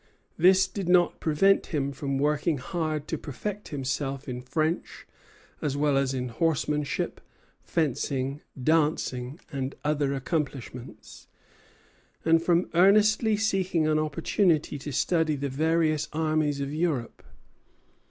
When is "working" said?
2.17-2.57